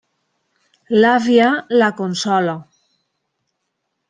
L'àvia 1.03 1.51
la 1.83 1.91
consola. 2.01 2.57